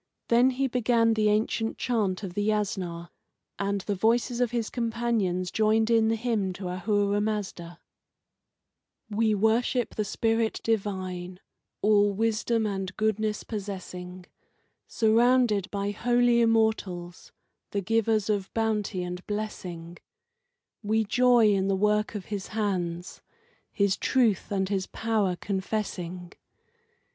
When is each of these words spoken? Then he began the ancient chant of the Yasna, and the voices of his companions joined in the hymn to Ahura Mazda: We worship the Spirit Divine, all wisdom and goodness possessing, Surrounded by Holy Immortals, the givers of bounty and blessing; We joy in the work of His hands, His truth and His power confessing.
Then 0.29 0.49
he 0.49 0.65
began 0.65 1.13
the 1.13 1.29
ancient 1.29 1.77
chant 1.77 2.23
of 2.23 2.33
the 2.33 2.41
Yasna, 2.49 3.11
and 3.59 3.81
the 3.81 3.93
voices 3.93 4.41
of 4.41 4.49
his 4.49 4.71
companions 4.71 5.51
joined 5.51 5.91
in 5.91 6.07
the 6.07 6.15
hymn 6.15 6.53
to 6.53 6.69
Ahura 6.69 7.21
Mazda: 7.21 7.79
We 9.11 9.35
worship 9.35 9.93
the 9.93 10.03
Spirit 10.03 10.59
Divine, 10.63 11.39
all 11.83 12.11
wisdom 12.13 12.65
and 12.65 12.97
goodness 12.97 13.43
possessing, 13.43 14.25
Surrounded 14.87 15.69
by 15.69 15.91
Holy 15.91 16.41
Immortals, 16.41 17.31
the 17.69 17.81
givers 17.81 18.27
of 18.27 18.51
bounty 18.55 19.03
and 19.03 19.23
blessing; 19.27 19.99
We 20.81 21.03
joy 21.03 21.51
in 21.53 21.67
the 21.67 21.75
work 21.75 22.15
of 22.15 22.25
His 22.25 22.47
hands, 22.47 23.21
His 23.71 23.97
truth 23.97 24.51
and 24.51 24.67
His 24.67 24.87
power 24.87 25.35
confessing. 25.35 26.33